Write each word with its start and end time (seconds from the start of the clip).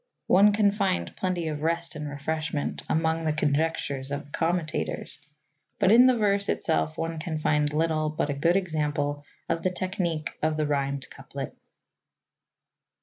One 0.25 0.51
can 0.51 0.71
find 0.71 1.15
plenty 1.15 1.47
of 1.47 1.61
"rest 1.61 1.95
and 1.95 2.09
refreshment" 2.09 2.81
among 2.89 3.23
the 3.23 3.31
conjectures 3.31 4.09
of 4.09 4.25
the 4.25 4.31
commentators, 4.31 5.19
but 5.77 5.91
in 5.91 6.07
the 6.07 6.17
verse 6.17 6.49
itself 6.49 6.97
one 6.97 7.19
can 7.19 7.37
find 7.37 7.71
little 7.71 8.09
but 8.09 8.31
a 8.31 8.33
good 8.33 8.55
example 8.55 9.23
of 9.47 9.61
the 9.61 9.69
technique 9.69 10.39
of 10.41 10.57
the 10.57 10.65
rhymed 10.65 11.05
couplet. 11.11 11.55